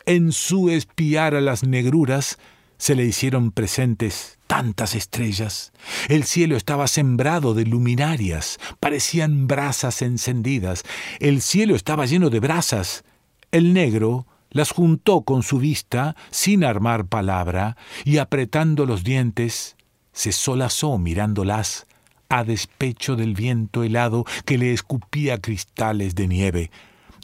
En 0.05 0.33
su 0.33 0.69
espiar 0.69 1.35
a 1.35 1.41
las 1.41 1.65
negruras 1.65 2.39
se 2.77 2.95
le 2.95 3.05
hicieron 3.05 3.53
presentes 3.53 4.39
tantas 4.55 4.95
estrellas. 4.95 5.73
El 6.09 6.23
cielo 6.23 6.57
estaba 6.57 6.87
sembrado 6.87 7.55
de 7.55 7.67
luminarias, 7.67 8.61
parecían 8.79 9.49
brasas 9.49 10.01
encendidas. 10.01 10.85
El 11.19 11.43
cielo 11.43 11.75
estaba 11.75 12.07
lleno 12.07 12.31
de 12.31 12.39
brasas. 12.39 13.03
El 13.51 13.73
negro 13.73 14.29
las 14.51 14.71
juntó 14.71 15.23
con 15.23 15.43
su 15.43 15.59
vista, 15.59 16.15
sin 16.31 16.63
armar 16.63 17.07
palabra, 17.07 17.77
y 18.05 18.19
apretando 18.19 18.87
los 18.87 19.03
dientes, 19.03 19.75
se 20.13 20.31
solazó 20.31 20.99
mirándolas, 20.99 21.89
a 22.29 22.45
despecho 22.45 23.17
del 23.17 23.35
viento 23.35 23.83
helado 23.83 24.25
que 24.45 24.57
le 24.57 24.73
escupía 24.73 25.39
cristales 25.39 26.15
de 26.15 26.29
nieve. 26.29 26.71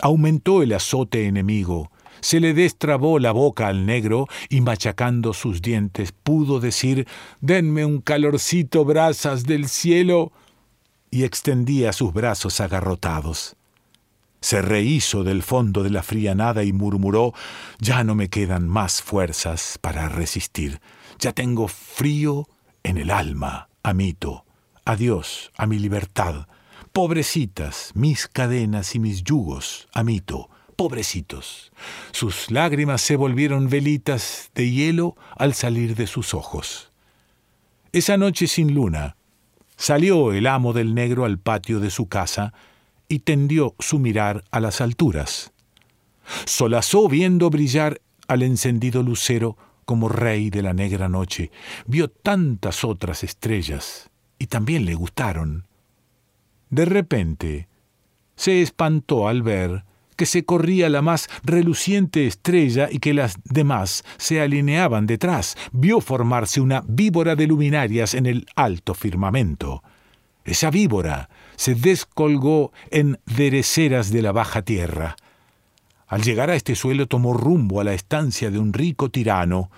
Aumentó 0.02 0.64
el 0.64 0.72
azote 0.72 1.26
enemigo, 1.26 1.92
se 2.20 2.40
le 2.40 2.54
destrabó 2.54 3.18
la 3.18 3.32
boca 3.32 3.68
al 3.68 3.86
negro 3.86 4.26
y 4.48 4.60
machacando 4.60 5.32
sus 5.32 5.62
dientes 5.62 6.12
pudo 6.12 6.60
decir 6.60 7.06
Denme 7.40 7.84
un 7.84 8.00
calorcito, 8.00 8.84
brasas 8.84 9.44
del 9.44 9.68
cielo. 9.68 10.32
y 11.10 11.24
extendía 11.24 11.92
sus 11.92 12.12
brazos 12.12 12.60
agarrotados. 12.60 13.56
Se 14.40 14.62
rehizo 14.62 15.24
del 15.24 15.42
fondo 15.42 15.82
de 15.82 15.90
la 15.90 16.02
fría 16.02 16.34
nada 16.34 16.62
y 16.62 16.72
murmuró 16.72 17.34
Ya 17.78 18.04
no 18.04 18.14
me 18.14 18.28
quedan 18.28 18.68
más 18.68 19.02
fuerzas 19.02 19.78
para 19.80 20.08
resistir. 20.08 20.80
Ya 21.18 21.32
tengo 21.32 21.68
frío 21.68 22.48
en 22.82 22.96
el 22.96 23.10
alma, 23.10 23.68
amito. 23.82 24.44
Adiós 24.84 25.50
a 25.56 25.66
mi 25.66 25.78
libertad. 25.78 26.46
Pobrecitas 26.92 27.90
mis 27.94 28.28
cadenas 28.28 28.94
y 28.94 29.00
mis 29.00 29.22
yugos, 29.22 29.88
amito 29.92 30.48
pobrecitos. 30.80 31.72
Sus 32.10 32.50
lágrimas 32.50 33.02
se 33.02 33.14
volvieron 33.14 33.68
velitas 33.68 34.50
de 34.54 34.70
hielo 34.70 35.14
al 35.36 35.52
salir 35.52 35.94
de 35.94 36.06
sus 36.06 36.32
ojos. 36.32 36.90
Esa 37.92 38.16
noche 38.16 38.46
sin 38.46 38.72
luna, 38.72 39.14
salió 39.76 40.32
el 40.32 40.46
amo 40.46 40.72
del 40.72 40.94
negro 40.94 41.26
al 41.26 41.38
patio 41.38 41.80
de 41.80 41.90
su 41.90 42.08
casa 42.08 42.54
y 43.08 43.18
tendió 43.18 43.74
su 43.78 43.98
mirar 43.98 44.42
a 44.50 44.58
las 44.58 44.80
alturas. 44.80 45.52
Solazó 46.46 47.08
viendo 47.10 47.50
brillar 47.50 48.00
al 48.26 48.42
encendido 48.42 49.02
lucero 49.02 49.58
como 49.84 50.08
rey 50.08 50.48
de 50.48 50.62
la 50.62 50.72
negra 50.72 51.10
noche. 51.10 51.50
Vio 51.84 52.08
tantas 52.08 52.84
otras 52.84 53.22
estrellas 53.22 54.08
y 54.38 54.46
también 54.46 54.86
le 54.86 54.94
gustaron. 54.94 55.66
De 56.70 56.86
repente 56.86 57.68
se 58.34 58.62
espantó 58.62 59.28
al 59.28 59.42
ver 59.42 59.84
que 60.20 60.26
se 60.26 60.44
corría 60.44 60.90
la 60.90 61.00
más 61.00 61.30
reluciente 61.44 62.26
estrella 62.26 62.90
y 62.92 62.98
que 62.98 63.14
las 63.14 63.36
demás 63.42 64.04
se 64.18 64.42
alineaban 64.42 65.06
detrás. 65.06 65.56
Vio 65.72 66.02
formarse 66.02 66.60
una 66.60 66.82
víbora 66.86 67.36
de 67.36 67.46
luminarias 67.46 68.12
en 68.12 68.26
el 68.26 68.44
alto 68.54 68.92
firmamento. 68.92 69.82
Esa 70.44 70.70
víbora 70.70 71.30
se 71.56 71.74
descolgó 71.74 72.70
en 72.90 73.18
dereceras 73.24 74.12
de 74.12 74.20
la 74.20 74.32
baja 74.32 74.60
tierra. 74.60 75.16
Al 76.06 76.20
llegar 76.20 76.50
a 76.50 76.54
este 76.54 76.74
suelo 76.74 77.06
tomó 77.06 77.32
rumbo 77.32 77.80
a 77.80 77.84
la 77.84 77.94
estancia 77.94 78.50
de 78.50 78.58
un 78.58 78.74
rico 78.74 79.08
tirano, 79.08 79.70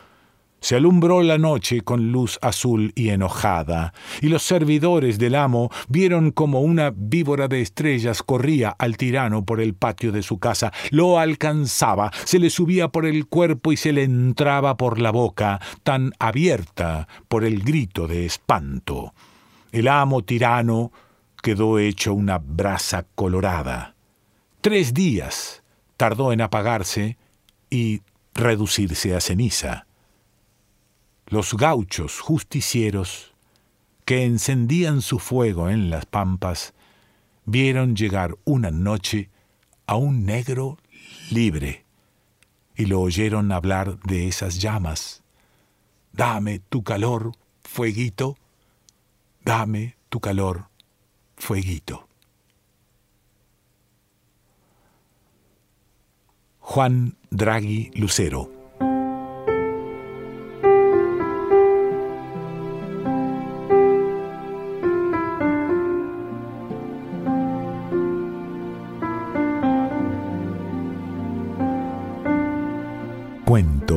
se 0.63 0.77
alumbró 0.77 1.23
la 1.23 1.39
noche 1.39 1.83
con 1.83 2.13
luz 2.13 2.39
azul 2.41 2.93
y 2.95 3.11
enojada, 3.11 3.93
y 4.21 4.29
los 4.29 4.45
servidores 4.45 5.19
del 5.19 5.35
amo 5.35 5.71
vieron 5.89 6.31
como 6.31 6.61
una 6.61 6.93
víbora 6.95 7.49
de 7.49 7.61
estrellas 7.61 8.23
corría 8.23 8.71
al 8.71 8.97
tirano 8.97 9.45
por 9.45 9.61
el 9.61 9.75
patio 9.75 10.13
de 10.13 10.23
su 10.23 10.39
casa, 10.39 10.73
lo 10.91 11.19
alcanzaba, 11.19 12.13
se 12.25 12.39
le 12.39 12.49
subía 12.49 12.89
por 12.89 13.07
el 13.07 13.27
cuerpo 13.27 13.73
y 13.73 13.77
se 13.77 13.93
le 13.93 14.05
entraba 14.05 14.77
por 14.77 15.01
la 15.01 15.11
boca, 15.11 15.61
tan 15.83 16.13
abierta 16.21 17.09
por 17.29 17.45
el 17.45 17.63
grito 17.63 18.07
de 18.07 18.25
espanto. 18.25 19.15
El 19.73 19.89
amo 19.89 20.23
tirano 20.23 20.93
quedó 21.43 21.81
hecho 21.81 22.15
una 22.15 22.39
brasa 22.39 23.05
colorada. 23.17 23.97
Tres 24.61 24.95
días 24.95 25.65
tardó 25.97 26.33
en 26.33 26.41
apagarse 26.41 27.19
y 27.69 28.03
reducirse 28.35 29.17
a 29.17 29.21
ceniza 29.21 29.87
los 31.33 31.55
gauchos 31.55 32.21
justicieros 32.21 33.33
que 34.05 34.27
encendían 34.27 35.01
su 35.01 35.19
fuego 35.19 35.71
en 35.71 35.89
las 35.89 36.05
pampas 36.05 36.75
vieron 37.47 37.97
llegar 37.97 38.37
una 38.45 38.71
noche 38.71 39.31
a 39.87 39.97
un 39.97 40.27
negro 40.27 40.77
libre 41.31 41.87
y 42.77 42.85
lo 42.85 43.01
oyeron 43.01 43.51
hablar 43.51 43.99
de 44.01 44.29
esas 44.29 44.61
llamas. 44.61 45.23
Dame 46.13 46.59
tu 46.59 46.83
calor, 46.83 47.33
fueguito, 47.63 48.37
dame 49.43 49.97
tu 50.11 50.21
calor, 50.21 50.69
fueguito. 51.39 52.09
Juan 56.61 57.17
Draghi 57.31 57.91
Lucero 57.95 58.62